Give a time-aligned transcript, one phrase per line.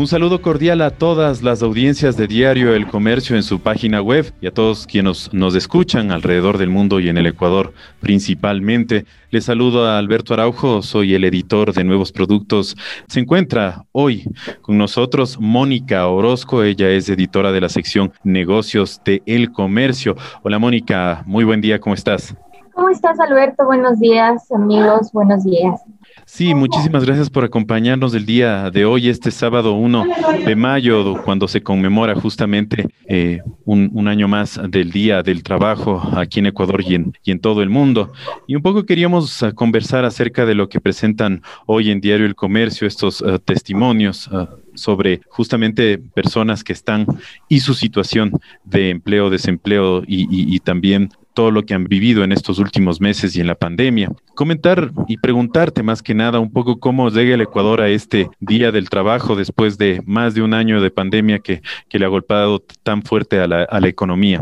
[0.00, 4.32] Un saludo cordial a todas las audiencias de Diario El Comercio en su página web
[4.40, 9.04] y a todos quienes nos escuchan alrededor del mundo y en el Ecuador principalmente.
[9.28, 12.78] Les saludo a Alberto Araujo, soy el editor de Nuevos Productos.
[13.08, 14.24] Se encuentra hoy
[14.62, 20.16] con nosotros Mónica Orozco, ella es editora de la sección Negocios de El Comercio.
[20.42, 22.34] Hola Mónica, muy buen día, ¿cómo estás?
[22.72, 23.66] ¿Cómo estás, Alberto?
[23.66, 25.78] Buenos días, amigos, buenos días.
[26.26, 30.06] Sí, muchísimas gracias por acompañarnos el día de hoy, este sábado 1
[30.46, 36.40] de mayo, cuando se conmemora justamente eh, un, año más del Día del Trabajo aquí
[36.40, 38.12] en Ecuador y en, y en todo el mundo.
[38.46, 42.34] Y un poco queríamos ah, conversar acerca de lo que presentan hoy en Diario El
[42.34, 44.28] Comercio, estos ah, testimonios.
[44.32, 47.04] Ah, sobre justamente personas que están
[47.48, 48.32] y su situación
[48.64, 53.36] de empleo, desempleo y, y también todo lo que han vivido en estos últimos meses
[53.36, 54.10] y en la pandemia.
[54.34, 58.72] Comentar y preguntarte más que nada un poco cómo llega el Ecuador a este Día
[58.72, 63.02] del Trabajo después de más de un año de pandemia que, le ha golpeado tan
[63.02, 64.40] fuerte a la, economía.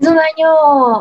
[0.00, 0.52] Es un año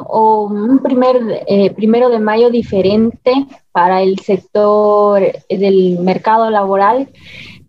[0.08, 3.32] o un primer, eh, primero de mayo diferente
[3.72, 7.08] para el sector del mercado laboral.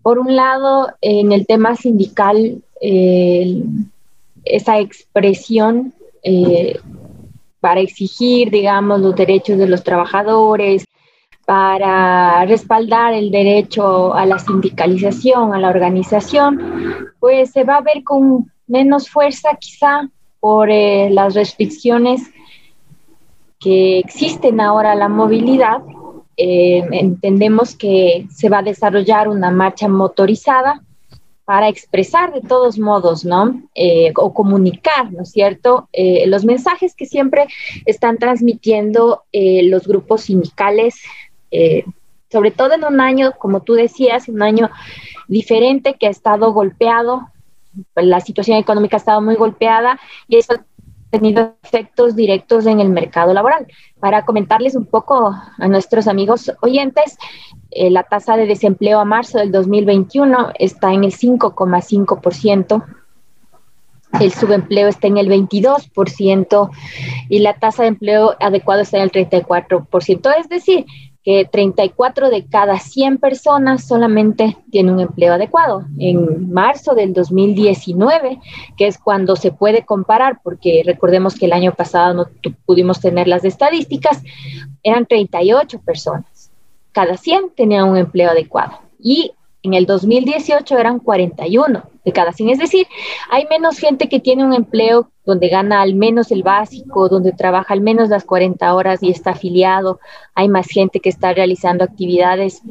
[0.03, 3.63] Por un lado, en el tema sindical, eh,
[4.45, 5.93] esa expresión
[6.23, 6.79] eh,
[7.69, 10.87] para exigir, digamos, los derechos de los trabajadores,
[11.45, 18.03] para respaldar el derecho a la sindicalización, a la organización, pues se va a ver
[18.05, 20.09] con menos fuerza quizá
[20.41, 22.23] por eh, las restricciones
[23.61, 25.83] que existen ahora a la movilidad.
[26.39, 30.83] Eh, entendemos que se va a desarrollar una marcha motorizada
[31.49, 33.63] para expresar de todos modos, ¿no?
[33.75, 35.89] Eh, o comunicar, ¿no es cierto?
[35.95, 37.47] Eh, los mensajes que siempre
[37.87, 40.97] están transmitiendo eh, los grupos sindicales,
[42.31, 44.69] sobre todo en un año, como tú decías, un año
[45.27, 47.31] diferente que ha estado golpeado,
[47.95, 49.99] la situación económica ha estado muy golpeada
[50.29, 50.53] y eso
[51.11, 53.67] tenido efectos directos en el mercado laboral.
[54.01, 57.17] Para comentarles un poco a nuestros amigos oyentes,
[57.71, 62.85] eh, la tasa de desempleo a marzo del 2021 está en el 5,5%,
[64.21, 66.71] el subempleo está en el 22%
[67.29, 70.31] y la tasa de empleo adecuado está en el 34%.
[70.39, 70.87] Es decir,
[71.29, 75.85] que 34 de cada 100 personas solamente tienen un empleo adecuado.
[75.99, 78.41] En marzo del 2019,
[78.79, 83.29] que es cuando se puede comparar, porque recordemos que el año pasado no pudimos tener
[83.29, 84.23] las estadísticas,
[84.83, 86.51] eran 38 personas.
[86.93, 88.79] Cada 100 tenían un empleo adecuado.
[88.99, 92.51] Y en el 2018 eran 41 de cada 100.
[92.51, 92.87] Es decir,
[93.31, 97.75] hay menos gente que tiene un empleo donde gana al menos el básico, donde trabaja
[97.75, 100.01] al menos las 40 horas y está afiliado.
[100.35, 102.63] Hay más gente que está realizando actividades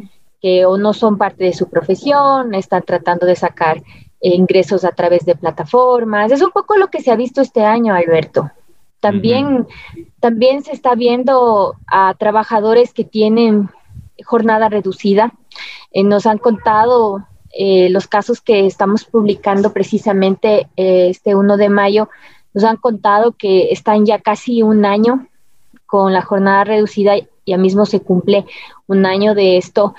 [0.42, 3.82] que o no son parte de su profesión, están tratando de sacar
[4.22, 6.32] ingresos a través de plataformas.
[6.32, 8.52] Es un poco lo que se ha visto este año, Alberto.
[9.00, 9.68] También,
[10.20, 13.70] también se está viendo a trabajadores que tienen
[14.26, 15.34] jornada reducida.
[15.92, 21.70] Eh, nos han contado eh, los casos que estamos publicando precisamente eh, este 1 de
[21.70, 22.10] mayo,
[22.54, 25.28] nos han contado que están ya casi un año
[25.86, 27.14] con la jornada reducida,
[27.46, 28.46] ya mismo se cumple
[28.88, 29.96] un año de esto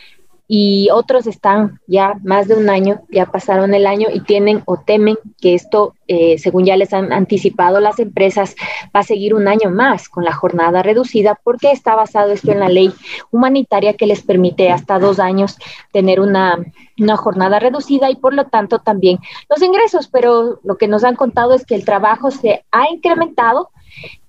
[0.50, 4.78] y otros están ya más de un año, ya pasaron el año y tienen o
[4.78, 8.56] temen que esto, eh, según ya les han anticipado las empresas,
[8.96, 12.60] va a seguir un año más con la jornada reducida porque está basado esto en
[12.60, 12.94] la ley
[13.30, 15.58] humanitaria que les permite hasta dos años
[15.92, 16.58] tener una,
[16.98, 19.18] una jornada reducida y por lo tanto también
[19.50, 23.68] los ingresos, pero lo que nos han contado es que el trabajo se ha incrementado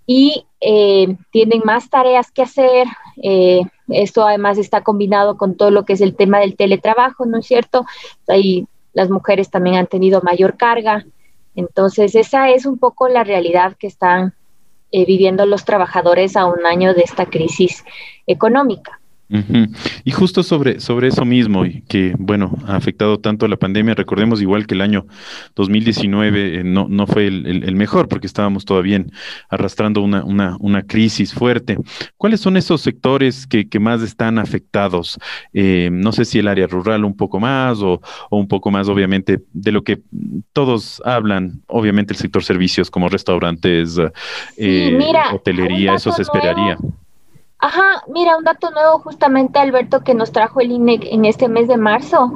[0.06, 2.88] y eh, tienen más tareas que hacer.
[3.22, 3.62] Eh,
[3.92, 7.46] esto además está combinado con todo lo que es el tema del teletrabajo, ¿no es
[7.46, 7.86] cierto?
[8.28, 11.06] Ahí las mujeres también han tenido mayor carga.
[11.56, 14.34] Entonces, esa es un poco la realidad que están
[14.92, 17.84] eh, viviendo los trabajadores a un año de esta crisis
[18.26, 18.99] económica.
[20.04, 24.66] Y justo sobre, sobre eso mismo, que bueno, ha afectado tanto la pandemia, recordemos igual
[24.66, 25.06] que el año
[25.56, 29.06] 2019 eh, no, no fue el, mejor porque estábamos todavía
[29.50, 31.78] arrastrando una, una, una, crisis fuerte.
[32.18, 35.20] ¿Cuáles son esos sectores que, que más están afectados?
[35.54, 38.02] Eh, no sé si el área rural un poco más o,
[38.32, 40.02] o, un poco más, obviamente, de lo que
[40.54, 43.98] todos hablan, obviamente el sector servicios como restaurantes,
[44.58, 45.00] eh,
[45.32, 46.78] hotelería, eso se esperaría.
[47.62, 51.68] Ajá, mira, un dato nuevo justamente, Alberto, que nos trajo el INE en este mes
[51.68, 52.32] de marzo,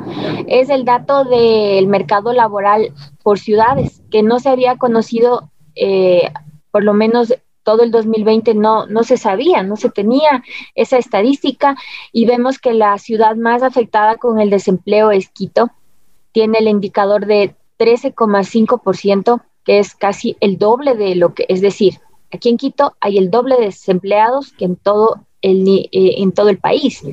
[0.48, 2.94] es el dato del mercado laboral
[3.24, 6.30] por ciudades, que no se había conocido, eh,
[6.72, 7.34] por lo menos
[7.64, 10.44] todo el 2020 no, no se sabía, no se tenía
[10.76, 11.78] esa estadística
[12.12, 15.72] y vemos que la ciudad más afectada con el desempleo es Quito,
[16.34, 22.00] tiene el indicador de 13,5%, que es casi el doble de lo que, es decir,
[22.34, 26.50] aquí en Quito hay el doble de desempleados que en todo el, eh, en todo
[26.50, 27.04] el país.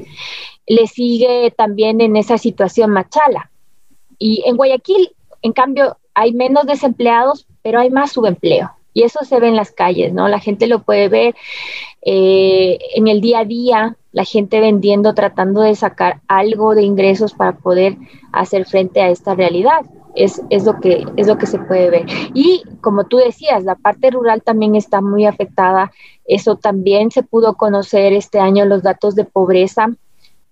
[0.67, 3.51] Le sigue también en esa situación Machala.
[4.19, 5.11] Y en Guayaquil,
[5.43, 8.71] en cambio, hay menos desempleados, pero hay más subempleo.
[8.93, 10.29] Y eso se ve en las calles, ¿no?
[10.29, 11.35] La gente lo puede ver
[12.03, 17.33] eh, en el día a día, la gente vendiendo, tratando de sacar algo de ingresos
[17.33, 17.97] para poder
[18.33, 19.83] hacer frente a esta realidad.
[20.15, 22.07] Es, es, lo que, es lo que se puede ver.
[22.35, 25.93] Y como tú decías, la parte rural también está muy afectada.
[26.25, 29.91] Eso también se pudo conocer este año, los datos de pobreza,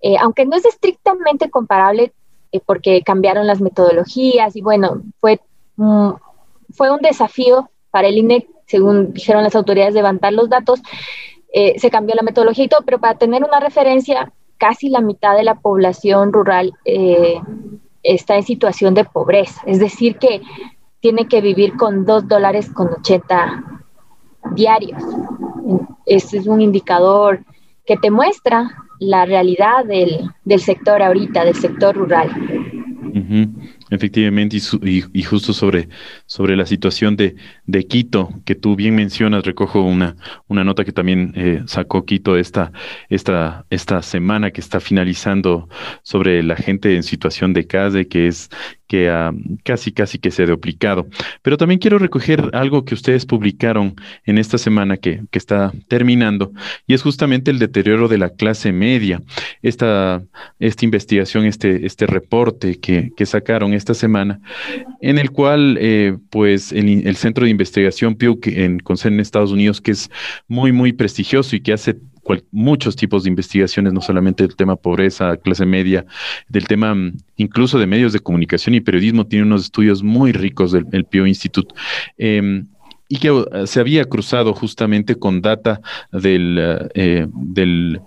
[0.00, 2.12] eh, aunque no es estrictamente comparable
[2.52, 5.40] eh, porque cambiaron las metodologías y bueno, fue,
[6.70, 10.80] fue un desafío para el INE, según dijeron las autoridades, levantar los datos,
[11.52, 15.36] eh, se cambió la metodología y todo, pero para tener una referencia, casi la mitad
[15.36, 16.74] de la población rural
[18.14, 20.40] está en situación de pobreza, es decir, que
[21.00, 23.82] tiene que vivir con dos dólares con 80
[24.54, 25.02] diarios.
[26.06, 27.44] Este es un indicador
[27.84, 32.30] que te muestra la realidad del, del sector ahorita, del sector rural.
[33.90, 35.88] Efectivamente, y, y, justo sobre,
[36.26, 37.36] sobre la situación de,
[37.66, 42.36] de, Quito, que tú bien mencionas, recojo una, una nota que también eh, sacó Quito
[42.36, 42.72] esta,
[43.08, 45.68] esta, esta semana que está finalizando
[46.02, 48.50] sobre la gente en situación de calle, que es
[48.88, 49.12] que
[49.64, 51.06] casi, casi que se ha duplicado.
[51.42, 53.94] Pero también quiero recoger algo que ustedes publicaron
[54.24, 56.52] en esta semana que, que está terminando,
[56.86, 59.22] y es justamente el deterioro de la clase media.
[59.62, 60.22] Esta,
[60.58, 64.40] esta investigación, este, este reporte que, que sacaron esta semana,
[65.00, 69.92] en el cual, eh, pues, el, Centro de Investigación Pew, en, en Estados Unidos, que
[69.92, 70.10] es
[70.46, 71.96] muy, muy prestigioso y que hace
[72.50, 76.04] muchos tipos de investigaciones, no solamente del tema pobreza, clase media,
[76.48, 80.72] del tema mm, incluso de medios de comunicación y periodismo, tiene unos estudios muy ricos
[80.72, 81.74] del el Pew Institute.
[82.18, 82.64] Eh,
[83.08, 85.80] y que uh, se había cruzado justamente con data
[86.12, 86.58] del,
[86.94, 88.00] eh, del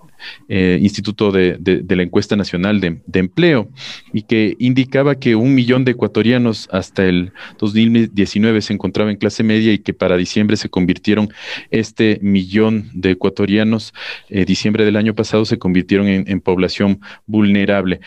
[0.49, 1.57] eh, Instituto de,
[1.87, 3.69] la Encuesta Nacional de, Empleo
[4.13, 9.43] y que indicaba que un millón de ecuatorianos hasta el 2019 se encontraba en clase
[9.43, 11.29] media y que para diciembre se convirtieron
[11.69, 13.93] este millón de ecuatorianos,
[14.29, 17.99] eh, diciembre del año pasado se convirtieron en población vulnerable.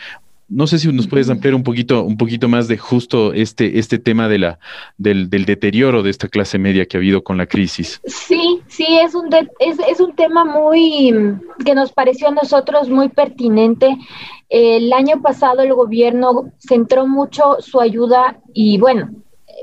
[0.47, 3.97] No sé si nos puedes ampliar un poquito, un poquito más de justo este, este
[3.97, 4.59] tema de la,
[4.97, 7.99] del, deterioro de esta clase media que ha habido con la crisis.
[8.05, 11.13] Sí, sí, es un, es, es un tema muy
[11.65, 13.97] que nos pareció a nosotros muy pertinente.
[14.49, 19.09] El año pasado el gobierno centró mucho su ayuda y bueno,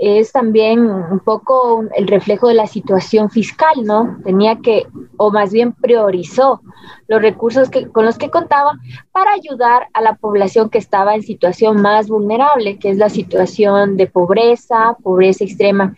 [0.00, 4.18] es también un poco el reflejo de la situación fiscal, ¿no?
[4.24, 4.86] Tenía que,
[5.22, 6.62] o más bien priorizó
[7.06, 8.72] los recursos que, con los que contaba
[9.12, 13.96] para ayudar a la población que estaba en situación más vulnerable, que es la situación
[13.96, 15.94] de pobreza, pobreza extrema.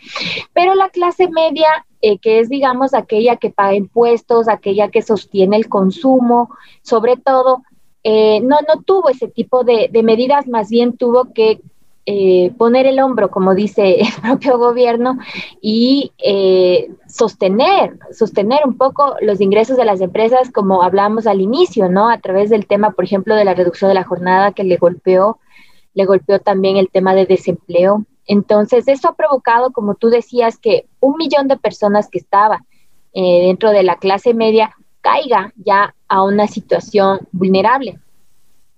[0.52, 1.68] Pero la clase media,
[2.02, 6.50] eh, que es, digamos, aquella que paga impuestos, aquella que sostiene el consumo,
[6.82, 7.62] sobre todo,
[8.02, 11.62] eh, no, no tuvo ese tipo de, de medidas, más bien tuvo que
[12.06, 15.18] eh, poner el hombro, como dice el propio gobierno,
[15.60, 21.88] y eh, sostener, sostener un poco los ingresos de las empresas, como hablamos al inicio,
[21.88, 22.10] ¿no?
[22.10, 25.38] A través del tema, por ejemplo, de la reducción de la jornada que le golpeó,
[25.94, 28.04] le golpeó también el tema de desempleo.
[28.26, 32.64] Entonces, eso ha provocado, como tú decías, que un millón de personas que estaba
[33.12, 37.98] eh, dentro de la clase media caiga ya a una situación vulnerable.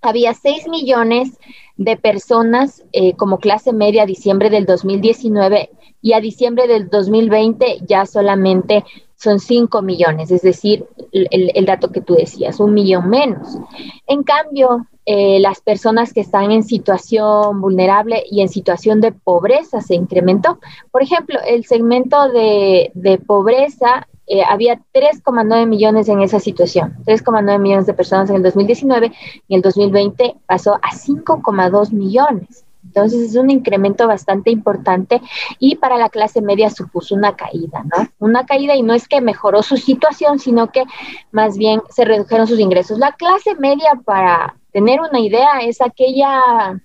[0.06, 1.38] Había 6 millones
[1.76, 5.70] de personas eh, como clase media a diciembre del 2019
[6.00, 8.84] y a diciembre del 2020 ya solamente
[9.16, 13.58] son 5 millones, es decir, el, dato que tú decías, un millón menos.
[14.06, 19.80] En cambio, eh, las personas que están en situación vulnerable y en situación de pobreza
[19.80, 20.58] se incrementó.
[20.90, 27.60] Por ejemplo, el segmento de, de pobreza eh, había 3,9 millones en esa situación, 3,9
[27.60, 29.12] millones de personas en el 2019
[29.46, 32.64] y el 2020 pasó a 5,2 millones.
[32.82, 35.20] Entonces es un incremento bastante importante
[35.58, 38.08] y para la clase media supuso una caída, ¿no?
[38.18, 40.84] Una caída y no es que mejoró su situación, sino que
[41.30, 42.98] más bien se redujeron sus ingresos.
[42.98, 46.80] La clase media, para tener una idea, es aquella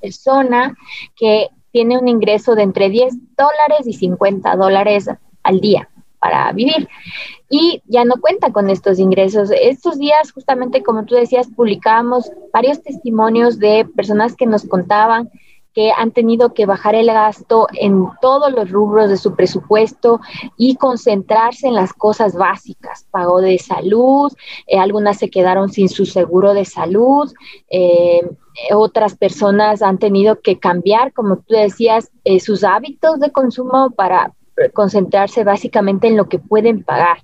[0.00, 0.74] persona
[1.16, 5.08] que tiene un ingreso de entre 10 dólares y 50 dólares
[5.42, 5.88] al día
[6.24, 6.88] para vivir.
[7.50, 9.50] Y ya no cuenta con estos ingresos.
[9.50, 15.30] Estos días, justamente como tú decías, publicamos varios testimonios de personas que nos contaban
[15.74, 20.20] que han tenido que bajar el gasto en todos los rubros de su presupuesto
[20.56, 24.32] y concentrarse en las cosas básicas, pago de salud,
[24.68, 27.32] eh, algunas se quedaron sin su seguro de salud,
[27.68, 28.20] eh,
[28.72, 34.32] otras personas han tenido que cambiar, como tú decías, eh, sus hábitos de consumo para
[34.72, 37.18] concentrarse básicamente en lo que pueden pagar.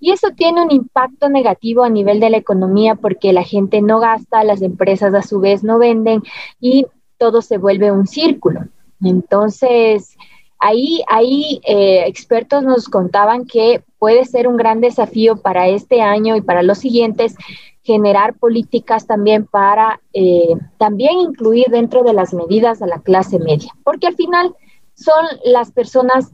[0.00, 4.00] Y eso tiene un impacto negativo a nivel de la economía porque la gente no
[4.00, 6.22] gasta, las empresas a su vez no venden
[6.60, 6.86] y
[7.18, 8.60] todo se vuelve un círculo.
[9.02, 10.16] Entonces,
[10.58, 16.36] ahí, ahí eh, expertos nos contaban que puede ser un gran desafío para este año
[16.36, 17.36] y para los siguientes
[17.82, 23.72] generar políticas también para eh, también incluir dentro de las medidas a la clase media,
[23.84, 24.54] porque al final
[24.94, 26.32] son las personas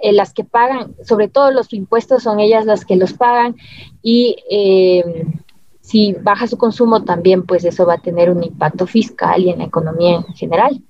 [0.00, 3.56] eh, las que pagan, sobre todo los impuestos son ellas las que los pagan
[4.02, 5.26] y eh,
[5.80, 9.58] si baja su consumo también pues eso va a tener un impacto fiscal y en
[9.58, 10.82] la economía en general.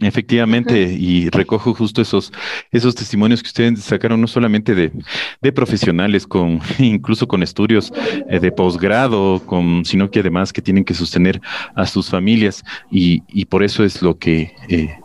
[0.00, 2.32] Efectivamente, y recojo justo esos,
[2.70, 4.92] esos testimonios que ustedes sacaron, no solamente de,
[5.42, 7.92] de profesionales, con, incluso con estudios
[8.28, 11.40] eh, de posgrado, con, sino que además que tienen que sostener
[11.74, 14.96] a sus familias, y, y por eso es lo que eh,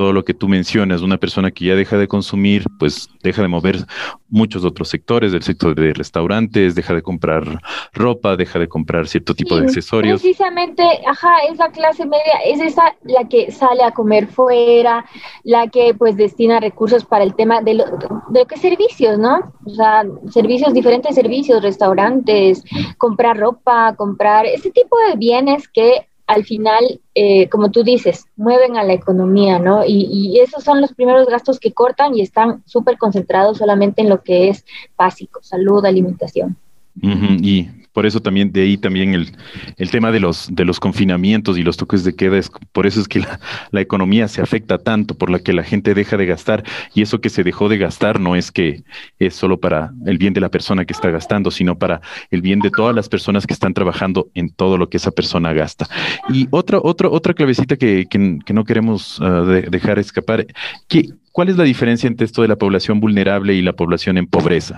[0.00, 3.48] todo lo que tú mencionas, una persona que ya deja de consumir, pues deja de
[3.48, 3.84] mover
[4.30, 7.60] muchos otros sectores, del sector de restaurantes, deja de comprar
[7.92, 10.22] ropa, deja de comprar cierto tipo de accesorios.
[10.22, 15.04] Precisamente, ajá, esa clase media es esa la que sale a comer fuera,
[15.44, 17.84] la que pues destina recursos para el tema de lo,
[18.30, 19.52] de que servicios, ¿no?
[19.66, 22.64] O sea, servicios, diferentes servicios, restaurantes,
[22.96, 28.76] comprar ropa, comprar ese tipo de bienes que al final, eh, como tú dices, mueven
[28.76, 29.82] a la economía, ¿no?
[29.84, 34.22] Y, esos son los primeros gastos que cortan y están súper concentrados solamente en lo
[34.22, 34.64] que es
[34.96, 36.56] básico, salud, alimentación.
[37.02, 39.32] Y por eso también, de ahí también el,
[39.76, 43.00] el, tema de los, de los confinamientos y los toques de queda, es, por eso
[43.00, 43.20] es que
[43.70, 47.20] la, economía se afecta tanto, por la que la gente deja de gastar, y eso
[47.20, 48.82] que se dejó de gastar no es que
[49.18, 52.60] es solo para el bien de la persona que está gastando, sino para el bien
[52.60, 55.88] de todas las personas que están trabajando en todo lo que esa persona gasta.
[56.28, 60.46] Y otra, otra, otra clavecita que, que, no queremos ah, dejar escapar,
[60.88, 64.26] ¿qué, ¿cuál es la diferencia entre esto de la población vulnerable y la población en
[64.26, 64.76] pobreza?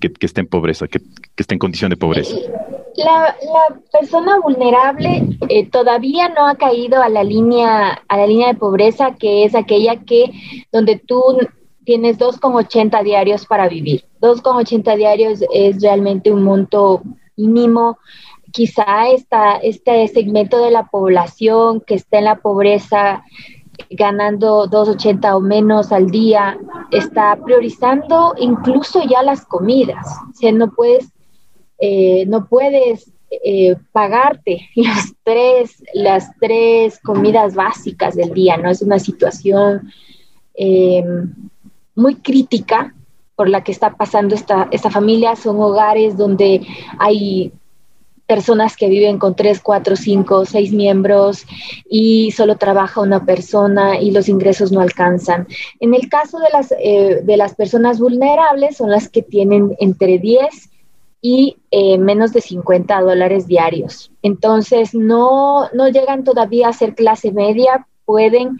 [0.00, 2.34] Que, que esté en pobreza, que, que, esté en condición de pobreza?
[2.96, 8.48] La, la persona vulnerable eh, todavía no ha caído a la línea a la línea
[8.48, 10.32] de pobreza, que es aquella que
[10.72, 11.22] donde tú
[11.84, 14.04] tienes 2,80 diarios para vivir.
[14.20, 17.02] 2,80 diarios es realmente un monto
[17.36, 17.98] mínimo.
[18.52, 23.24] Quizá esta, este segmento de la población que está en la pobreza
[23.90, 26.58] ganando 2.80 o menos al día,
[26.90, 30.06] está priorizando incluso ya las comidas.
[30.30, 31.08] O sea, no puedes,
[31.78, 38.70] eh, no puedes eh, pagarte los tres, las tres comidas básicas del día, ¿no?
[38.70, 39.90] Es una situación
[40.54, 41.04] eh,
[41.94, 42.94] muy crítica
[43.36, 45.36] por la que está pasando esta, esta familia.
[45.36, 46.66] Son hogares donde
[46.98, 47.52] hay
[48.30, 51.44] personas que viven con tres, cuatro, cinco, seis miembros
[51.88, 55.48] y solo trabaja una persona y los ingresos no alcanzan.
[55.80, 60.20] En el caso de las, eh, de las personas vulnerables son las que tienen entre
[60.20, 60.70] 10
[61.20, 64.12] y eh, menos de 50 dólares diarios.
[64.22, 68.58] Entonces, no, no llegan todavía a ser clase media, pueden,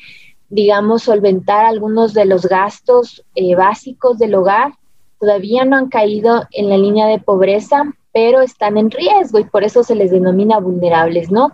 [0.48, 4.72] digamos, solventar algunos de los gastos eh, básicos del hogar,
[5.20, 9.62] todavía no han caído en la línea de pobreza, pero están en riesgo y por
[9.64, 11.52] eso se les denomina vulnerables, ¿no?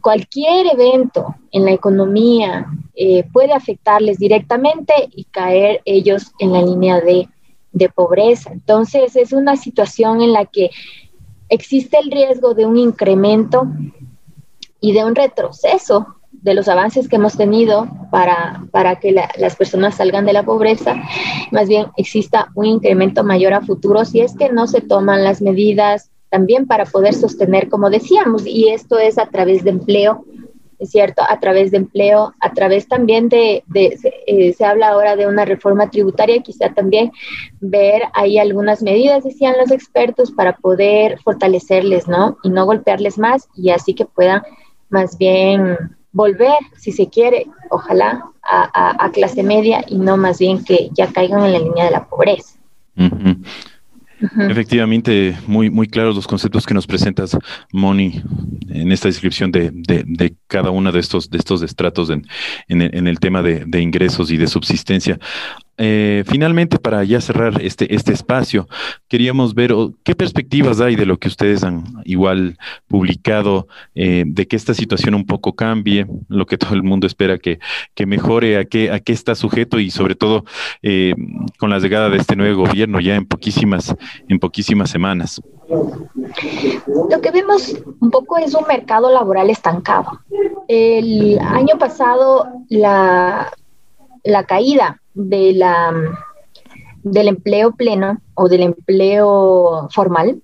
[0.00, 7.00] cualquier evento en la economía eh, puede afectarles directamente y caer ellos en la línea
[7.00, 7.28] de,
[7.72, 8.50] de pobreza.
[8.52, 10.70] Entonces es una situación en la que
[11.48, 13.66] existe el riesgo de un incremento
[14.80, 19.96] y de un retroceso de los avances que hemos tenido para, para que las personas
[19.96, 20.94] salgan de la pobreza,
[21.50, 25.42] más bien exista un incremento mayor a futuro si es que no se toman las
[25.42, 30.24] medidas también para poder sostener, como decíamos, y esto es a través de empleo,
[30.78, 35.16] es cierto, a través de empleo, a través también de, de eh, se habla ahora
[35.16, 37.10] de una reforma tributaria, quizá también
[37.60, 42.36] ver ahí algunas medidas, decían los expertos, para poder fortalecerles, ¿no?
[42.44, 44.42] Y no golpearles más y así que puedan
[44.88, 45.76] más bien
[46.12, 51.44] volver, si se quiere, ojalá, a, clase media y no más bien que ya caigan
[51.44, 52.54] en la línea de la pobreza.
[54.20, 57.36] Efectivamente, muy, muy claros los conceptos que nos presentas,
[57.72, 58.20] Moni,
[58.68, 62.26] en esta descripción de, de, cada uno de estos, de estos estratos en,
[62.68, 65.18] en, el, tema de, ingresos y de subsistencia.
[65.80, 68.66] Eh, finalmente, para ya cerrar este, este espacio,
[69.06, 72.58] queríamos ver qué perspectivas hay de lo que ustedes han igual
[72.88, 77.38] publicado, eh, de que esta situación un poco cambie, lo que todo el mundo espera
[77.38, 77.60] que,
[77.94, 80.44] que mejore, a qué, a qué está sujeto y sobre todo
[80.82, 81.14] eh,
[81.58, 83.94] con la llegada de este nuevo gobierno ya en poquísimas,
[84.28, 85.40] en poquísimas semanas.
[85.68, 90.20] Lo que vemos un poco es un mercado laboral estancado.
[90.66, 93.52] El año pasado la,
[94.24, 95.92] la caída de la,
[97.02, 100.40] del empleo pleno o del empleo formal,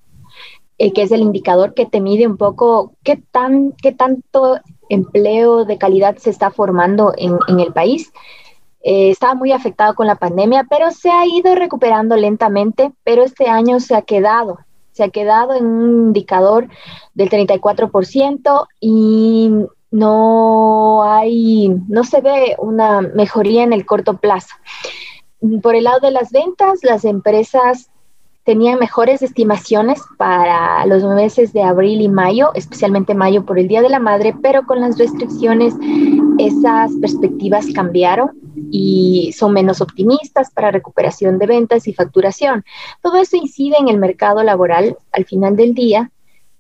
[0.79, 5.65] eh, que es el indicador que te mide un poco qué, tan, qué tanto empleo
[5.65, 8.13] de calidad se está formando en, el país.
[8.83, 13.47] Eh, estaba muy afectado con la pandemia, pero se ha ido recuperando lentamente, pero este
[13.47, 14.59] año se ha quedado,
[14.91, 16.69] se ha quedado en un indicador
[17.15, 19.51] del 34% y
[19.95, 24.57] no hay, no se ve una mejoría en el corto plazo.
[25.63, 27.91] Por el lado de las ventas, las empresas
[28.43, 33.83] tenían mejores estimaciones para los meses de abril y mayo, especialmente mayo por el Día
[33.83, 35.75] de la Madre, pero con las restricciones
[36.39, 38.33] esas perspectivas cambiaron
[38.73, 42.65] y son menos optimistas para recuperación de ventas y facturación.
[43.01, 46.11] Todo eso incide en el mercado laboral al final del día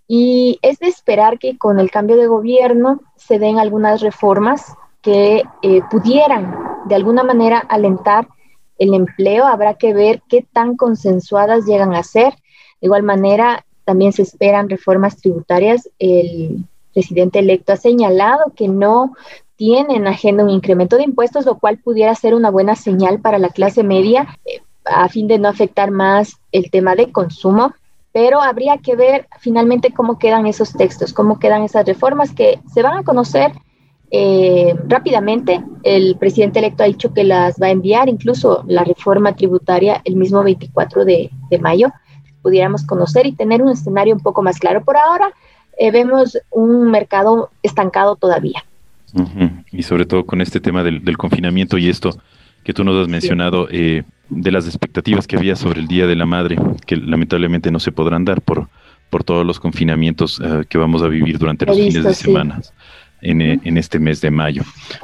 [0.06, 5.44] y es de esperar que con el cambio de gobierno se den algunas reformas que
[5.62, 6.56] eh, pudieran
[6.86, 8.28] de alguna manera alentar
[8.78, 9.46] el empleo.
[9.46, 12.32] Habrá que ver qué tan consensuadas llegan a ser.
[12.80, 15.88] De igual manera, también se esperan reformas tributarias.
[15.98, 19.14] El presidente electo ha señalado que no
[19.56, 23.38] tiene en agenda un incremento de impuestos, lo cual pudiera ser una buena señal para
[23.38, 27.72] la clase media eh, a fin de no afectar más el tema de consumo
[28.14, 32.80] pero habría que ver finalmente cómo quedan esos textos, cómo quedan esas reformas que se
[32.80, 33.50] van a conocer
[34.12, 35.60] eh, rápidamente.
[35.82, 40.14] El presidente electo ha dicho que las va a enviar, incluso la reforma tributaria el
[40.14, 41.28] mismo 24 de,
[41.60, 41.88] mayo,
[42.40, 44.84] pudiéramos conocer y tener un escenario un poco más claro.
[44.84, 45.32] Por ahora
[45.76, 48.64] eh, vemos un mercado estancado todavía.
[49.72, 52.10] Y sobre todo con este tema del, confinamiento y esto
[52.64, 56.16] que tú nos has mencionado, eh, de las expectativas que había sobre el Día de
[56.16, 56.56] la Madre,
[56.86, 58.68] que lamentablemente no se podrán dar por,
[59.10, 62.60] por todos los confinamientos eh, que vamos a vivir durante los fines de semana.
[63.26, 64.62] En, este mes de mayo.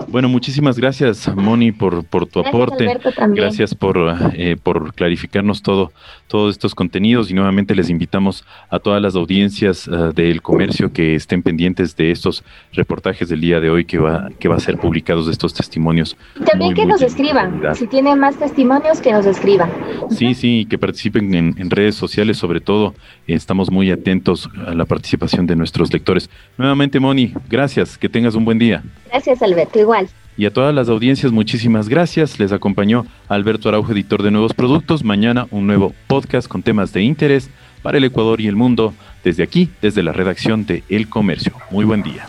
[0.08, 2.86] Bueno, muchísimas gracias, Moni, por, por tu aporte.
[3.30, 3.98] gracias por,
[4.34, 5.90] eh, por clarificarnos todo,
[6.28, 11.14] todos estos contenidos y nuevamente les invitamos a todas las audiencias eh, del comercio que
[11.14, 14.76] estén pendientes de estos reportajes del día de hoy que va, que va a ser
[14.76, 16.14] publicados de estos testimonios.
[16.44, 19.70] También que nos escriban, si tienen más testimonios, que nos escriban.
[20.10, 22.94] Sí, sí, que participen en, en redes sociales, sobre todo.
[23.26, 26.28] estamos muy atentos a la participación de nuestros lectores.
[26.58, 27.96] Nuevamente, Moni, gracias.
[27.96, 28.82] Que tengas un buen día.
[29.08, 30.08] Gracias, Alberto, igual.
[30.36, 32.38] Y a todas las audiencias, muchísimas gracias.
[32.38, 35.04] Les acompañó Alberto Araujo, editor de Nuevos Productos.
[35.04, 37.50] Mañana un nuevo podcast con temas de interés
[37.82, 38.94] para el Ecuador y el mundo.
[39.22, 41.52] Desde aquí, desde la redacción de El Comercio.
[41.70, 42.26] Muy buen día.